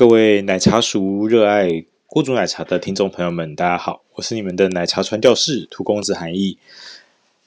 [0.00, 6.56] 各位奶茶熟热爱锅煮奶茶的听众朋友们，大家好，我是你们的奶茶传教士涂公子韩毅。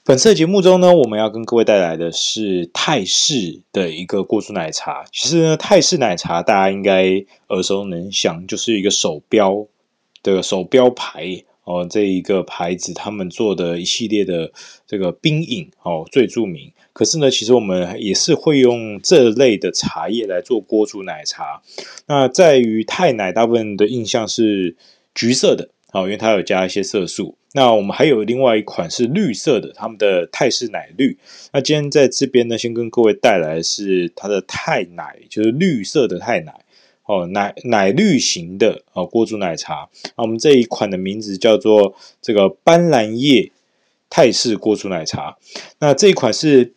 [0.04, 5.04] 本次的节目中呢，我们要跟各位带来的是泰式的一个锅煮奶茶。
[5.10, 9.66] 其实呢，泰式奶茶大家应该耳熟能详，就是一个手标
[10.22, 11.42] 的手标牌。
[11.64, 14.52] 哦，这一个牌子，他们做的一系列的
[14.86, 16.72] 这个冰饮哦，最著名。
[16.92, 21.62] 可是呢，其实我们也是会用这类的茶叶来做锅煮奶茶。
[22.06, 24.76] 那在于泰奶，大部分的印象是
[25.14, 27.36] 橘色的，哦，因为它有加一些色素。
[27.56, 31.18] 那我们还有另外一款是绿色的，他们的泰式奶绿。
[31.52, 36.63] 那今天在这边呢，先跟各位带来是它的泰奶，就是绿色的泰奶。
[37.06, 39.88] 哦，奶奶绿型的哦，锅煮奶茶。
[40.16, 43.52] 那我们这一款的名字叫做这个斑斓叶
[44.08, 45.36] 泰式锅煮奶茶。
[45.80, 46.72] 那这一款是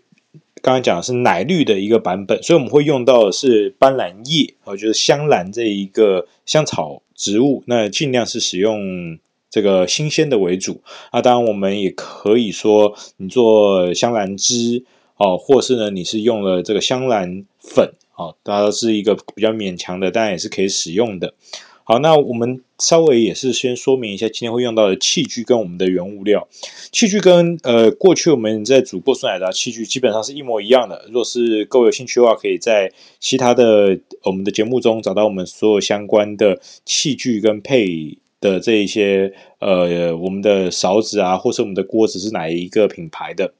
[0.61, 7.63] 刚刚讲的是奶绿的一个版本，所以我们会用到的是斑斓叶，哦，就是香兰这一个香草植物。
[7.67, 9.17] 那尽量是使用
[9.49, 10.81] 这个新鲜的为主。
[11.13, 14.83] 那当然，我们也可以说你做香兰汁
[15.15, 17.93] 哦，或是呢，你是用了这个香兰粉。
[18.17, 21.35] 好，它都是一个比较勉强的，当然也是可以使用的。
[21.83, 26.47] 好，那我们稍微也是先说明一下今天会用到的器具跟我们的原物料。
[26.91, 31.07] 器具跟呃过去我们在煮锅煮奶茶器具基本上是一模一样的。
[31.11, 43.53] 若是各位有兴趣的话，可以在其他的我们的节目中找到我们所有相关的器具跟配的这一些呃我们的勺子啊，或是我们的锅子是哪一个品牌的。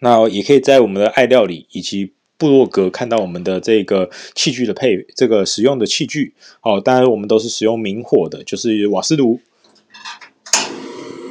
[0.00, 9.40] 那也可以在我们的爱料理以及部落格看到我们的这个器具的配，这个使用的器具，哦，当然我们都是使用明火的，就是瓦斯炉，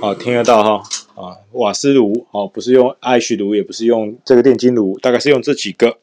[0.02, 0.84] 哦，听得到哈，
[1.16, 5.98] 啊，瓦斯炉，哦，不是用 IH 炉，也不是用这个电金炉，大概是用这几个。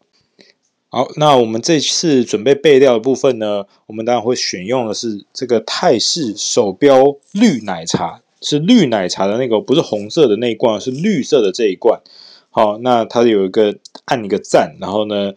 [0.89, 12.01] 好，那我们这次准备备料的部分呢，我们当然会选用的是这个泰式手标绿奶茶，是绿奶茶的那个，不是红色的那一罐，是绿色的这一罐。
[12.55, 15.33] 好，那它有一个按一个赞，然后呢，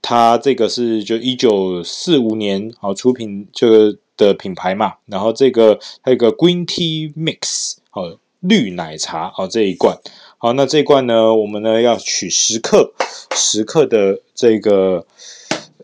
[0.00, 8.02] 它这个是就一九四五年好出品这个的品牌嘛，然后这个还有一个 Green Tea Mix 好
[8.38, 9.98] 绿奶茶好这一罐，
[10.38, 12.92] 好，那这一罐呢，我们呢要取十克
[13.34, 15.04] 十克的这个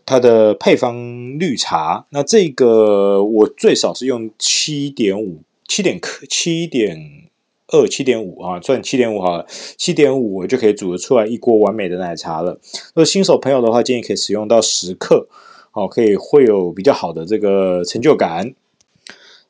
[0.05, 7.26] 它的配方绿茶，那这个我最少是用七点五七点克七点。
[7.67, 9.45] 二七点五啊，算七点五好了，
[9.77, 12.59] 七点五我就可以煮得出来一锅完美的奶茶了。
[12.95, 15.27] 那新手朋友的话，建议可以使用到十克，
[15.73, 18.53] 哦，可以会有比较好的这个成就感。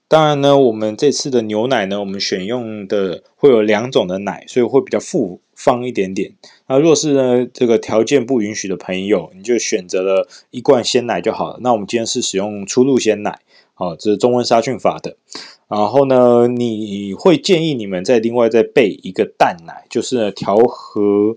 [0.07, 6.31] 当然呢，我们这次的牛奶呢，我们选用的会有两种的奶，所以会比较复方一点点。
[6.67, 11.59] 那若是呢这个条件不允许的朋友，你就选择了一罐鲜奶就好了。
[11.61, 13.41] 那我们今天是使用初露鲜奶，
[13.73, 15.17] 好，这是中温杀菌法的。
[15.67, 21.35] 然后呢，你会建议你们再另外再备一个淡奶，就是呢调和，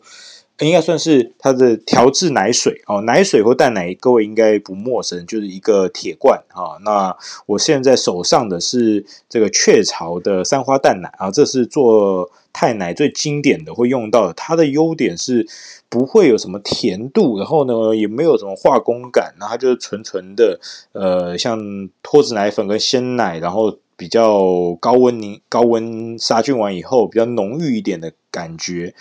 [0.61, 3.01] 应该算是它的调制奶水哦。
[3.01, 6.79] 奶水或淡奶，各位应该不陌生，就是一个铁罐啊。
[6.85, 14.33] 那我现在手上的是这个雀巢的三花淡奶啊，这是做太奶最经典的会用到的。
[14.35, 15.45] 它的优点是
[15.89, 20.61] 不会有什么甜度，然后呢也没有什么化工感，然后它就是纯纯的
[20.93, 23.77] 呃，像脱脂奶粉跟鲜奶，然后。
[24.01, 28.95] 比较高温凝高温杀菌完以后，比较浓郁一点的感觉。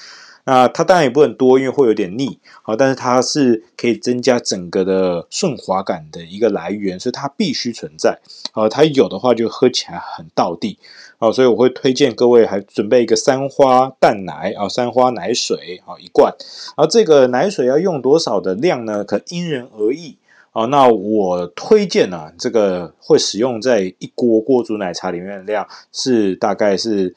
[0.43, 2.37] 那它当然也不很多，因为会有点腻。
[2.63, 8.19] 好，但是它是可以增加整个的顺滑感的一个来源，所以它必须存在。
[8.51, 10.77] 好，它有的话就喝起来很到地。
[11.17, 16.35] 好，所以我会推荐各位还准备一个三花淡奶啊，三花奶水啊一罐。
[16.75, 19.05] 然后这个奶水要用多少的量呢？
[19.05, 20.17] 可因人而异。
[20.51, 27.15] 哦，那我推荐呢、啊，这个会使用在一锅锅煮奶茶里面的量是大概是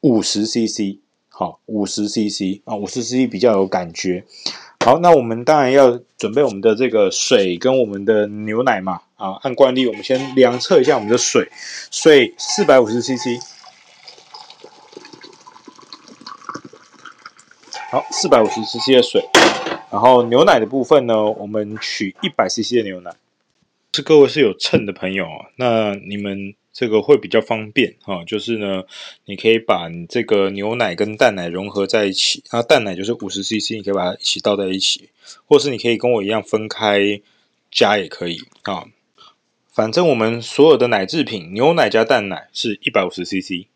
[0.00, 4.24] 五十 CC，好，五十 CC 啊，五十 CC 比较有感觉。
[4.80, 11.50] 好，那我们当然要准备我们的这个水跟我们的牛奶嘛，啊，按惯例我们先量测一下我们的水，
[11.90, 13.40] 水四百五十 CC，
[17.90, 19.22] 好，四百五十 CC 的水。
[19.94, 23.14] 然后牛奶的部分呢，我们取一百 CC 的牛奶。
[23.92, 28.24] 是各位是有秤的朋友啊，那你们这个会比较方便哈。
[28.24, 28.82] 就是呢，
[29.26, 35.10] 你可以把你这个牛奶跟淡奶融合在一起，然后淡奶就是五十 CC，你可以把它一起倒在一起，
[35.46, 37.20] 或是你可以跟我一样分开
[37.70, 38.86] 加也可以啊。
[39.72, 43.68] 反正我们所有的奶制品，牛奶加淡奶是一百五十 CC。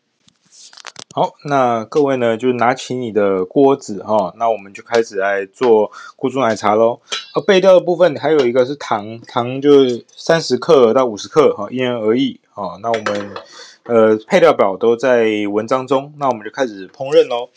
[1.11, 7.01] 好，那各位呢，就拿起你的锅子哈，那我们就开始来做咕煮奶茶喽。
[7.33, 9.71] 而备料的部分还有一个是糖，糖就
[10.07, 12.77] 三十克到五十克哈，因人而异哈。
[12.83, 13.33] 那我们
[13.85, 17.49] 呃配料表都在文章中，那我们就开始烹饪喽。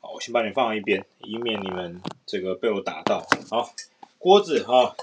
[0.00, 3.24] 好，我先把你放在一边，以免你们这个被我打到。
[3.48, 3.70] 好，
[4.18, 4.96] 锅子哈，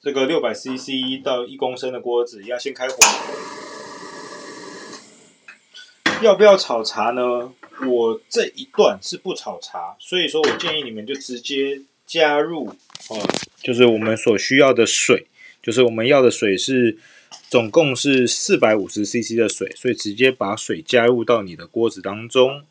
[0.00, 2.94] 这个六百 CC 到一公升的锅子，要先开火。
[6.22, 7.52] 要不要炒茶呢？
[7.86, 12.68] 我这一段是不炒茶，所以说我建议你们就直接加入
[13.08, 13.22] 哦，
[13.62, 15.28] 就是我们所需要的水，
[15.62, 16.98] 就是我们要的水是
[17.48, 22.64] 总共是四百五十 CC 的水，所以直接把水加入到你的锅子当中。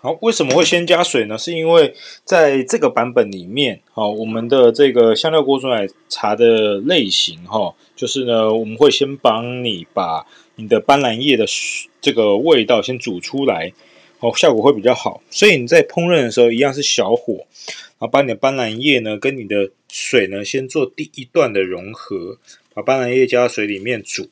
[0.00, 1.36] 好，为什么会先加水呢？
[1.36, 1.92] 是因为
[2.22, 10.24] 在这个版本里面，好，我们的这个香料锅煮奶茶的类型，哈，就是呢，我们会先帮你把
[10.54, 11.44] 你的斑斓叶的
[12.00, 13.72] 这个味道先煮出来，
[14.20, 15.20] 哦，效果会比较好。
[15.30, 17.46] 所以你在烹饪的时候，一样是小火，
[17.98, 22.38] 然后把你的斑斓叶呢跟你的水呢先做第一段的融合，
[22.72, 24.28] 把斑斓叶加到水里面煮。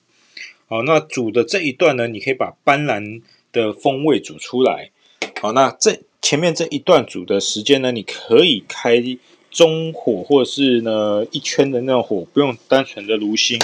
[0.69, 4.93] 好，那煮的这一段呢，你可以把斑斓的风味煮出来。
[5.41, 9.03] 好，那这前面这一段煮的时间呢，你可以开
[9.51, 13.61] 中火，或者是呢一圈的那种火，不用单纯的炉心。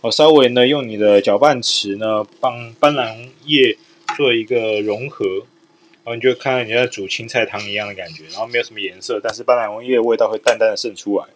[0.00, 3.78] 好，稍微呢用你的搅拌匙呢，帮斑斓叶
[4.16, 5.24] 做一个融合，
[6.02, 11.26] 然后你就看到你在煮青菜汤一样的感觉，然后没有什么颜色，但是斑斓叶味道会淡淡的渗出来。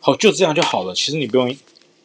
[0.00, 0.94] 好，就这样就好了。
[0.94, 1.56] 其实你不用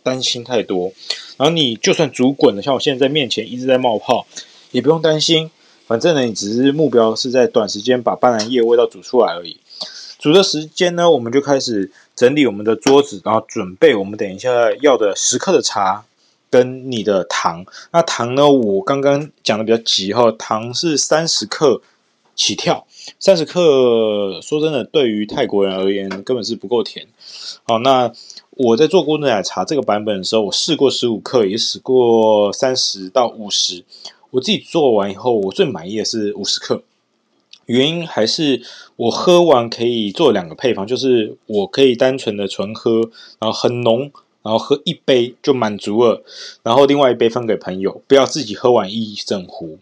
[0.03, 0.94] 担心太多。
[1.38, 4.27] 然后你就算煮滚了，像我现在在面前一直在冒泡，
[4.71, 5.50] 也不用担心。
[5.94, 9.57] 反正呢，你只是目标是在短时间把斑斓叶味道煮出来而已。
[10.18, 14.50] 煮的时间呢，我们就开始整理我们的桌子，然后准备我们等一下
[14.81, 16.04] 要的十克的茶
[16.50, 17.68] 跟你的糖。
[17.92, 21.84] 那糖呢，我刚刚讲的比较急哈，糖是三十克
[22.36, 22.88] 起跳。
[23.19, 27.06] 三十克，说真的，对于泰国人而言根本是不够甜。
[27.68, 28.12] 好，那
[28.50, 33.84] 我在做锅煮奶茶这个版本的时候，我试过十五克，也试过三十到五十。
[34.33, 36.81] 我自己做完以后，我最满意的是五十克，
[37.68, 38.63] 原因还是
[38.95, 46.24] 我喝完可以做两个配方，就是我可以单纯的纯喝，然后很浓，然后喝一杯就满足了，
[46.63, 49.77] 然后另外一杯分给朋友，不要自己喝完一整壶。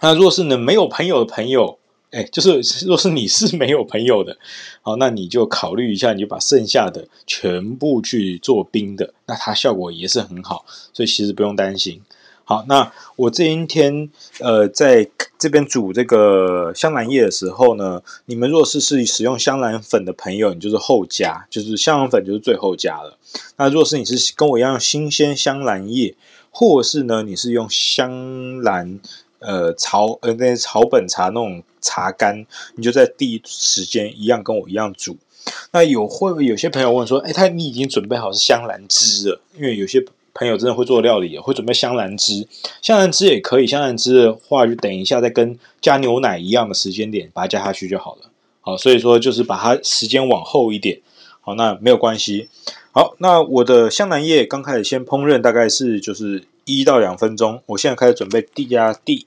[0.00, 1.78] 那若是呢没有朋友的朋友，
[2.10, 4.38] 哎，就是若是你是没有朋友的，
[4.82, 12.02] 好，那你就考虑一下，你就把剩下的全部去做冰的，那它效果也是很好，所以其实不用担心。
[12.48, 14.08] 好，那我这一天
[14.40, 15.06] 呃，在
[15.38, 23.18] 这边煮这个香兰叶的时候呢，你们若是是使用香兰粉的朋友，你就是后加，就是香兰粉就是最后加了。
[23.58, 26.14] 那若是你是跟我一样新鲜香兰叶，
[26.50, 28.98] 或是呢你是用香兰
[29.40, 32.46] 呃草呃那些草本茶那种茶干，
[32.76, 35.18] 你就在第一时间一样跟我一样煮。
[35.72, 40.02] 那有会有些朋友问说，哎，他你已经准备好是香兰汁了，因为有些。
[40.38, 42.46] 朋友真的会做料理，会准备香兰汁，
[42.80, 43.66] 香兰汁也可以。
[43.66, 48.30] 香兰汁的话，就等一下再跟加牛奶一样的时间点，把它加下去就好了。
[48.60, 51.00] 好，所以说就是把它时间往后一点。
[51.40, 52.48] 好，那没有关系。
[52.92, 57.60] 好，那我的香兰叶刚开始先烹饪，大概是就是一到两分钟。
[57.66, 59.26] 我现在开始准备第加第一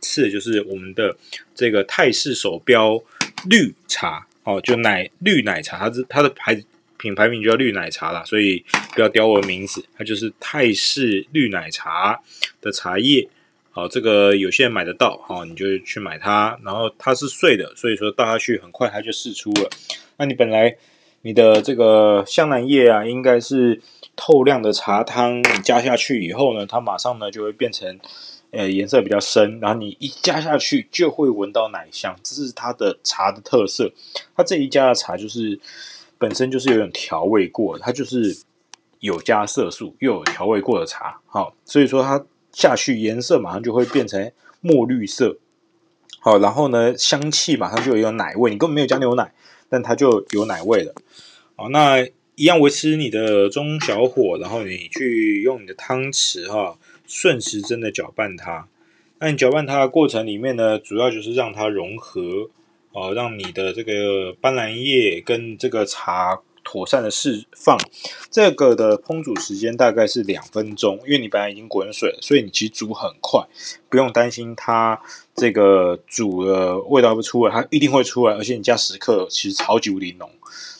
[0.00, 1.16] 次，就是我们的
[1.56, 3.00] 这个泰式手标
[3.48, 4.28] 绿茶。
[4.44, 6.64] 哦，就奶绿奶茶，它是它的牌子。
[7.02, 12.20] 品牌名就叫绿奶茶啦，所以不要刁我的名字，它就是泰式绿奶茶
[12.60, 13.28] 的茶叶。
[13.72, 16.56] 好，这个有些人买得到，好，你就去买它。
[16.62, 19.68] 然后它是碎的，所以说倒下去很快它就释出了。
[20.16, 20.76] 那你本来
[21.22, 23.82] 你的这个香兰叶啊，应该是
[24.14, 27.98] 透亮的茶汤，你加下去以后呢，它马上呢就会变成
[28.52, 33.90] 呃颜色比较深，然后你一加下去就会闻到奶香，这是它的茶的特色。
[34.36, 35.58] 它这一家的茶就是。
[36.22, 38.44] 本身就是有点调味过的，它就是
[39.00, 45.38] 有加色素又有调味过的茶，好，所以说它下去颜色马上就会变成墨绿色，
[46.20, 49.34] 好，然后呢香气马上就有奶味，你根本没有加牛奶，
[49.68, 50.94] 但它就有奶味了，
[51.56, 58.68] 好，那一样维持你的中小火，然后你去用你的汤匙哈顺时针的搅拌它。
[59.18, 62.50] 那你搅拌它的过程里面呢，主要就是让它融合，
[62.92, 66.40] 哦，让你的这个斑斓叶跟这个茶。
[66.64, 67.76] 妥善的释放，
[68.30, 73.44] 这个的烹煮时间大概是两分钟，因为你本来已经滚水了，所以你其实煮很快，
[73.88, 75.02] 不用担心它
[75.34, 80.30] 这个煮的味道不出来，它一定会出来，而且你加十克其实超级无敌浓，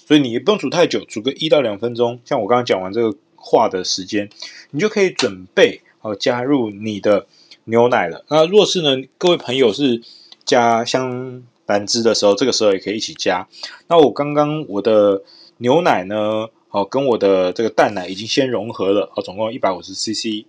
[0.07, 4.31] 所以你也不用煮太久，煮个一到两分钟，像我刚刚讲完这个话的时间，
[4.71, 7.27] 你就可以准备好加入你的
[7.65, 8.25] 牛奶了。
[8.29, 10.01] 那若是呢，各位朋友是
[10.45, 13.49] 加香兰汁的时候，这个时候也可以一起加。
[13.89, 15.23] 那我刚刚我的。
[15.59, 16.49] 牛奶呢？
[16.69, 20.45] 好，跟我的这个淡奶已经先融合了，好，总共一百五十 CC。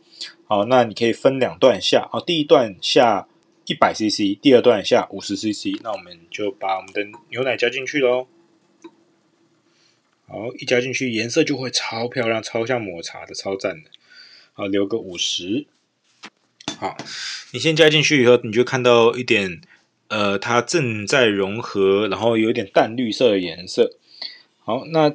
[0.48, 3.27] 好，那你可以分两段下，好，第一段下
[3.65, 5.79] 一百 CC，第二段下五十 CC。
[5.84, 8.25] 那我们就把我们的牛奶加进去喽。
[10.27, 13.91] 好，一加进去，颜色就会超漂亮，超像抹茶的，超赞的。
[14.53, 15.67] 好，留个五十。
[16.79, 16.98] 好，
[17.51, 19.62] 你先加进去以后，你就看到一点，
[20.07, 23.93] 呃，它正在融合，然后有点淡绿色的颜色。
[24.63, 25.13] 好，那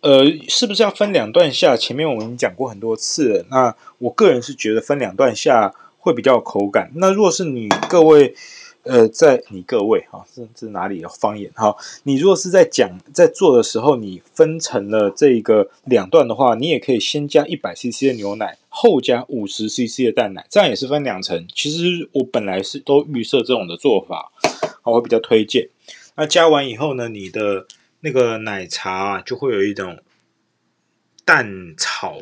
[0.00, 1.76] 呃，是不是要分两段下？
[1.76, 3.44] 前面我们讲过很多次。
[3.50, 6.90] 那我个人是觉得分两段下会比较有口感。
[6.94, 8.34] 那若是你各位，
[8.84, 11.76] 呃，在你各位哈，这这哪里的方言哈？
[12.04, 21.46] 你如果是在讲在做的时候，你分成了这个两段的话，你也可以先加一百 CC 的牛奶，后加五十 CC 的淡奶，这样也是分两层。
[21.54, 24.32] 其实我本来是都预设这种的做法，
[24.84, 25.68] 我会比较推荐。
[26.16, 27.66] 那加完以后呢，你的。
[28.02, 29.98] 那个奶茶啊，就会有一种
[31.26, 32.16] 淡炒，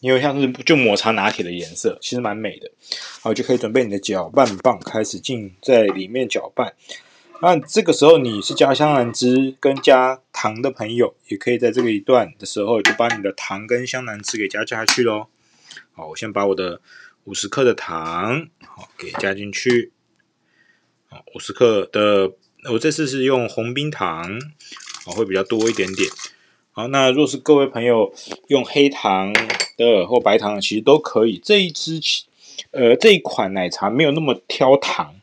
[0.00, 2.70] 因为像是就抹茶拿铁的颜色，其实蛮美的。
[3.20, 6.74] 好，就可以准备你的搅拌棒，开始进在里面搅拌。
[7.42, 15.28] 那这个时候你是加香兰汁跟加糖的朋友，也可以在这个一段的时候就把你的糖跟香兰汁给加下去喽。
[15.92, 16.80] 好，我先把我的
[17.24, 19.92] 五十克的糖好给加进去。
[21.08, 22.32] 好，五十克的，
[22.72, 24.38] 我这次是用红冰糖。
[25.06, 26.10] 会比较多一点点。
[26.78, 28.12] 好，那若是各位朋友
[28.48, 29.32] 用黑糖
[29.78, 31.40] 的或白糖的，其实都可以。
[31.42, 31.98] 这一支，
[32.70, 35.14] 呃，这一款奶茶没有那么挑糖。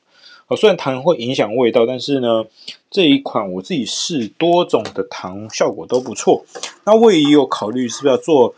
[0.48, 2.45] 哦，虽然糖会影响味道，但是呢，
[2.89, 6.43] 这一款我自己试多种的糖效果都不错。
[6.86, 8.55] 那我也有考虑是不是要做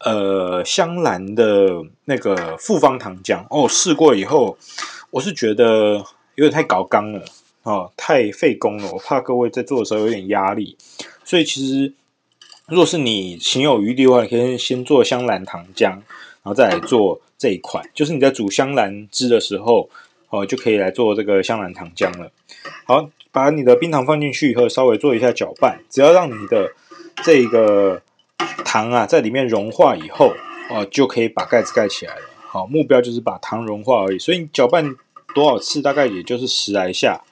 [0.00, 3.46] 呃香兰的那个复方糖浆。
[3.48, 4.58] 哦，试过以后，
[5.12, 6.04] 我是觉得
[6.34, 7.24] 有点太搞刚了。
[7.62, 10.76] 哦，太费工了，我怕各位在做的时候有点压力，
[11.24, 11.94] 所以其实，
[12.68, 16.02] 若是你情有余力的话，你可以先做香兰糖浆，然
[16.44, 19.88] 后再来做这一款，就是你在煮香兰汁的时候，
[20.28, 22.30] 哦，就可以来做这个香兰糖浆了。
[22.84, 26.72] 好，把你的冰糖放进去以后，稍微做一下搅拌，只要让你的
[27.24, 28.02] 这个
[28.66, 30.34] 糖啊在里面融化以后，
[30.68, 32.22] 哦，就可以把盖子盖起来了。
[32.46, 34.94] 好，目标就是把糖融化而已，所以你搅拌
[35.34, 37.22] 多少次，大概也就是十来下。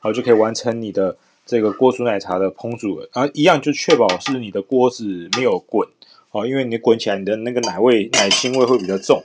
[0.00, 1.16] 好，就可以完成你的
[1.52, 3.10] 这个锅煮奶茶的烹煮了。
[3.12, 5.86] 然后一样就确保是你的锅子没有滚，
[6.30, 9.22] 哦，因为你滚起来，你的那个奶味、奶腥味会比较重。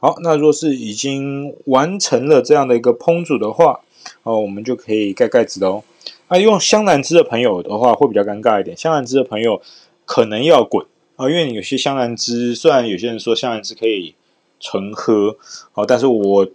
[0.00, 3.80] 好，那若是已经完成了这样的一个烹煮的话，
[4.22, 5.84] 哦，我们就可以盖盖子喽。
[6.30, 8.74] 那用香兰汁的朋友的话，会比较尴尬一点。
[8.74, 9.60] 香兰汁的朋友
[10.06, 10.86] 可能要滚
[11.16, 14.14] 啊，因为有些香兰汁，虽然有些人说香兰汁可以
[14.58, 15.36] 纯喝，
[15.74, 16.48] 哦，但是我。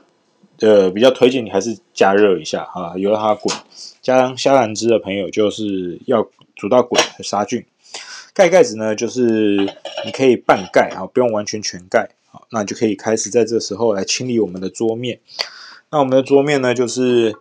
[0.62, 3.56] 呃，比较推荐你还是加热一下啊，由它滚。
[4.02, 7.66] 加上虾兰汁的朋友就是要煮到滚杀菌。
[8.34, 9.58] 盖盖子呢，就是
[10.06, 12.10] 你可以半盖啊，不用完全全盖。
[12.30, 15.20] 好，那就可以开始在这时候来清理我们的桌面。
[15.92, 17.34] 那我们的桌面呢，就是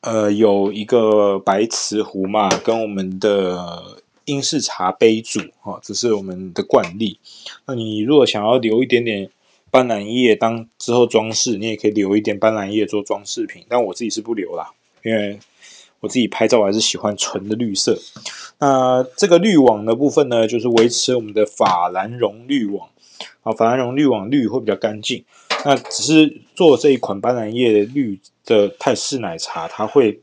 [0.00, 7.20] 呃有一个白瓷壶嘛，跟我们的英式茶杯组啊，这是我们的惯例。
[7.66, 9.30] 那你如果想要留一点点。
[9.72, 14.70] 斑斓叶当之后装饰，你也可以留一点斑斓叶做装饰品，但我自己是不留啦，
[15.02, 15.38] 因为
[16.00, 17.98] 我自己拍照还是喜欢纯的绿色。
[18.58, 22.90] 那这个滤网的部分呢，就是维持我们的法兰绒滤网
[23.44, 25.24] 啊，法兰绒滤网滤会比较干净。
[25.64, 30.20] 那只是做这一款斑斓叶绿的泰式奶茶，它会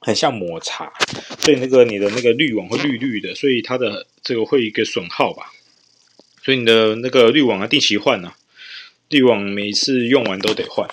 [0.00, 0.92] 很像抹茶，
[1.38, 5.52] 所以那个你的那个滤网会绿绿的，所以它的这个会一个损耗吧，
[6.42, 8.36] 所以你的那个滤网要定期换呢、啊。
[9.08, 10.88] 滤网每次用完都得换。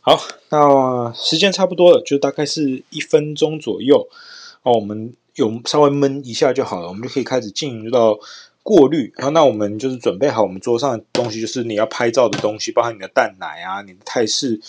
[0.00, 4.08] 好，那时间差不多了，就大概是一分钟左右。
[4.62, 8.18] 哦，我们有稍微焖一下就好了，我们就可以开始进入到
[8.62, 9.12] 过滤。
[9.16, 14.60] 然后，那我们就是准备好我们桌上的东西，就是你要拍照的东西，包含你的蛋奶啊，你的泰式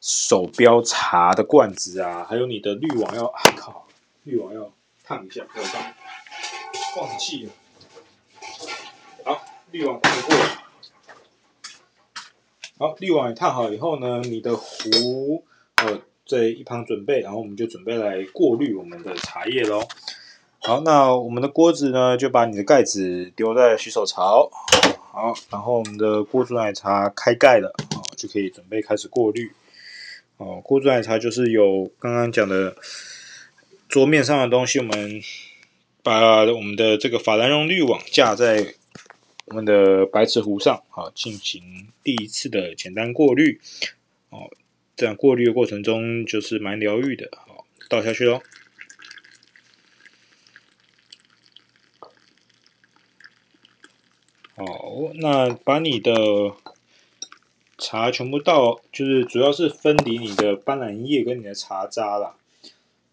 [0.00, 3.86] 手标茶的罐子啊，还有你的滤网要，啊靠，
[4.24, 4.70] 滤网要
[5.04, 5.82] 烫一下，不要烫，
[6.98, 7.52] 忘记了。
[9.24, 10.65] 好，滤网烫过了。
[12.78, 15.42] 好，滤网也烫好以后呢，你的壶
[15.76, 19.82] 呃在一旁准备，然后我们就准备来过滤我们的茶叶喽。
[20.58, 24.50] 好，那我们的锅子呢，就把你的盖子丢在洗手槽。
[25.10, 29.50] 好，然后我们的锅煮奶茶开盖了，啊，就可以准备开始过滤。
[30.36, 32.76] 哦，锅煮奶茶就是有刚刚讲的
[33.88, 35.22] 桌面上的东西，我们
[36.02, 38.74] 把我们的这个法兰绒滤网架在
[39.46, 43.60] 我们的白瓷壶上，好，进行第一次的简单过滤。
[44.30, 44.50] 哦，
[44.96, 47.30] 这样过滤的过程中就是蛮疗愈的。
[47.32, 48.42] 好，倒下去喽。
[54.56, 56.12] 好，那把你的
[57.78, 62.36] 茶全部倒，就是主要是分离你的斑斓叶跟你的茶渣啦。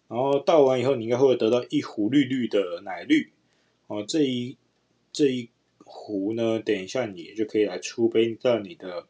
[0.07, 3.31] 然后倒完以后，你应该会得到一壶绿绿的奶绿。
[3.85, 4.57] 哦，这一
[5.11, 5.49] 这一
[5.93, 9.05] 壶呢，等一下你就可以来出杯到你的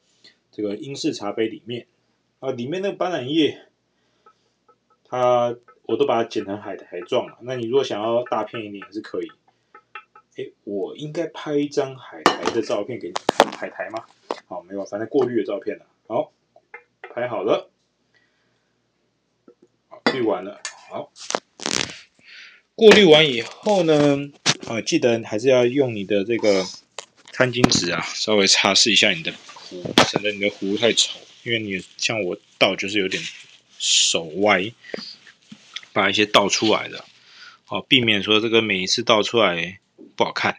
[0.52, 1.88] 这个英式茶杯里面。
[2.40, 3.68] 啊，里面那个斑斓叶，
[5.06, 7.38] 它我都把它剪成海苔状了。
[7.42, 9.32] 那你如果想要大片一点也是可以。
[10.36, 14.06] 哎，我应该拍一张海苔的照片给你看，海苔吗？
[14.48, 15.86] 好，没有，反正过滤的照片了。
[16.08, 16.34] 好，
[17.02, 17.70] 拍好了，
[19.88, 20.60] 好，滤完了。
[20.90, 21.14] 好，
[22.76, 24.18] 过滤完以后呢，
[24.68, 26.68] 啊，记得还是要用你的这个
[27.32, 31.20] 餐巾纸啊，稍微擦拭一下你的壶，省得你的壶太丑。
[31.44, 33.22] 因为你像我倒就是有点
[33.78, 34.72] 手歪，
[35.92, 37.04] 把一些倒出来的，
[37.66, 39.80] 好，避免说这个每一次倒出来。
[40.16, 40.58] 不好看，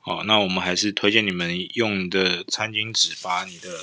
[0.00, 3.82] 好，那我们还是推荐你们用的餐巾纸，把你的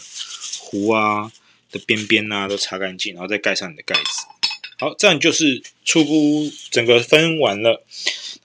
[0.59, 1.31] 壶啊
[1.71, 4.03] 的边边啊都擦干净，然后再盖上你的盖子。
[4.77, 7.83] 好，这样就是初步整个分完了。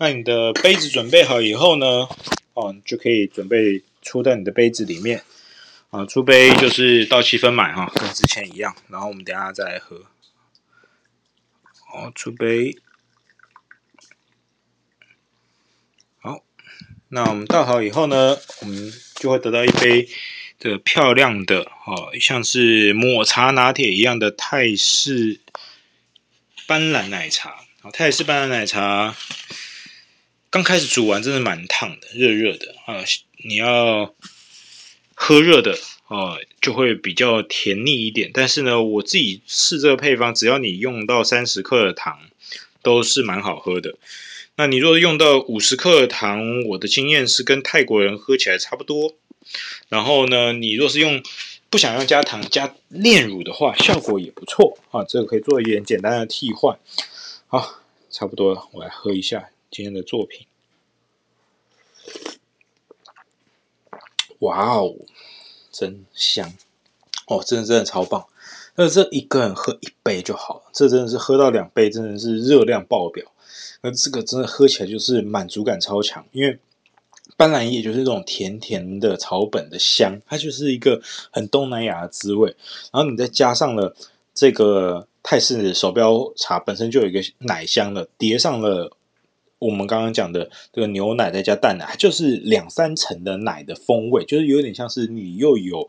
[0.02, 2.08] 那你的杯子准备好以后呢，
[2.54, 5.22] 哦，就可以准备出到你的杯子里面。
[5.90, 8.74] 啊，出杯就是到七分满哈，跟之前一样。
[8.88, 10.06] 然后我们等下再来喝。
[11.86, 12.76] 好，出杯。
[16.20, 16.42] 好
[17.10, 20.08] 那我们倒好以后呢，我们就会得到一杯
[20.58, 25.38] 这个漂亮的哦，像是抹茶拿铁一样的泰式
[26.66, 27.54] 斑斓奶茶。
[27.82, 29.14] 好，泰式斑斓奶茶
[30.52, 33.02] 刚开始煮完真的蛮烫的，热热的啊，
[33.42, 34.14] 你要
[35.14, 38.30] 喝热的哦，就会比较甜腻一点。
[38.34, 42.18] 但是呢，我自己试这个配方，只要你用到三十克的糖，
[42.82, 43.94] 都是蛮好喝的。
[44.56, 49.14] 那你若用到五十克的糖，我的经验是跟泰国人喝起来差不多。
[49.88, 51.22] 然后呢，你若是用
[51.70, 55.02] 不想要加糖加炼乳的话，效果也不错啊。
[55.04, 56.78] 这个可以做一点简单的替换。
[57.46, 60.46] 好，差不多了，我来喝一下今天的作品。
[64.40, 64.94] 哇哦，
[65.70, 66.52] 真香！
[67.26, 68.26] 哦，真的真的超棒。
[68.74, 73.24] 那这一个人喝一杯就好了，这真的是喝到两杯，真的是热量爆表。
[73.80, 76.58] 那这个真的喝起来就是满足感超强，因为
[77.38, 82.54] 斑斓叶就是这种甜甜的草本的香，它就是一个很东南亚的滋味。
[82.92, 83.96] 然后你再加上了
[84.34, 88.94] 这个泰式手标茶本身就有一个奶香的，叠上了
[89.66, 95.88] 我们刚刚讲的这个牛奶再加淡奶，就是两三层的奶的风味，就是有点像是你又有。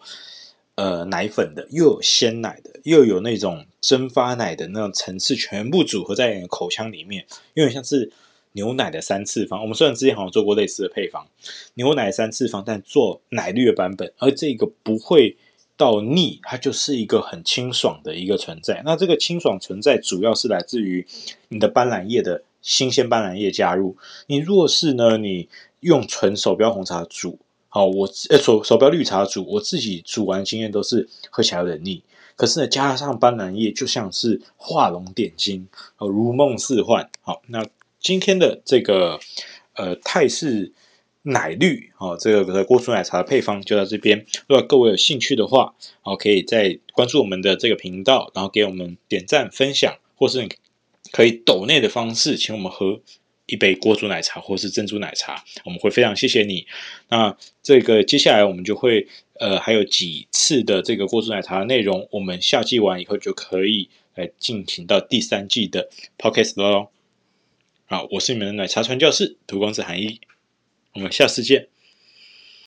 [0.76, 8.12] 呃，奶粉的，又有鲜奶的，又有那种蒸发奶的那种层次，全部组合在你的口腔里面，有点像是
[8.54, 9.62] 牛奶的三次方。
[9.62, 11.28] 我们虽然之前好像做过类似的配方，
[11.76, 15.38] 牛奶三次方，但做奶绿的版本，而这个不会
[15.78, 18.82] 到腻，它就是一个很清爽的一个存在。
[18.84, 21.06] 那这个清爽存在，主要是来自于
[21.50, 23.96] 你的斑斓叶的新鲜斑斓叶加入。
[24.26, 25.50] 你若是呢，你
[25.82, 27.38] 用纯手标红茶煮。
[27.68, 32.04] 好，我呃手手标绿茶煮，我自己煮完经验都是喝起来有点腻，
[32.36, 37.10] 可是呢，加上斑斓叶就像是画龙点睛，如梦似幻。
[37.22, 37.66] 好，那
[38.00, 39.20] 今天的这个
[39.74, 40.72] 呃泰式
[41.24, 44.24] 奶绿，好，这个锅煮奶茶的配方就到这边。
[44.48, 50.48] 如果各位有兴趣的话，好，可以再关注我们的这个频道，然后给我们点赞、分享，或是
[51.14, 53.00] 可以抖内的方式请我们喝。
[53.46, 56.66] 一杯锅煮奶茶或是珍珠奶茶，我们会非常谢谢你。
[57.10, 66.88] 那这个接下来我们就会呃还有几次的这个锅煮奶茶的内容，我们夏季完以后就可以来进行到第三季的 podcast 喽。
[67.86, 70.22] 好，我是你们的奶茶传教士涂公子韩毅，
[70.94, 71.68] 我们下次见。